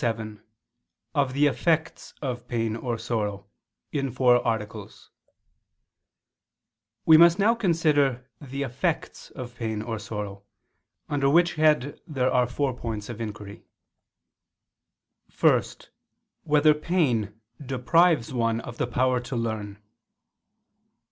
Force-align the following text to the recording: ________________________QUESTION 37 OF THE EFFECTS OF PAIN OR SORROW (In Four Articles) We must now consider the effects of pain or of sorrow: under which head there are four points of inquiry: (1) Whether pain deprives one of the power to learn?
________________________QUESTION 0.03 0.17
37 0.37 0.45
OF 1.13 1.33
THE 1.33 1.45
EFFECTS 1.47 2.13
OF 2.23 2.47
PAIN 2.47 2.75
OR 2.75 2.97
SORROW 2.97 3.45
(In 3.91 4.09
Four 4.09 4.37
Articles) 4.43 5.11
We 7.05 7.17
must 7.17 7.37
now 7.37 7.53
consider 7.53 8.27
the 8.41 8.63
effects 8.63 9.29
of 9.29 9.53
pain 9.55 9.83
or 9.83 9.97
of 9.97 10.01
sorrow: 10.01 10.41
under 11.07 11.29
which 11.29 11.53
head 11.53 12.01
there 12.07 12.31
are 12.33 12.47
four 12.47 12.73
points 12.75 13.09
of 13.09 13.21
inquiry: 13.21 13.61
(1) 15.39 15.61
Whether 16.45 16.73
pain 16.73 17.39
deprives 17.63 18.33
one 18.33 18.59
of 18.61 18.79
the 18.79 18.87
power 18.87 19.19
to 19.19 19.35
learn? 19.35 19.77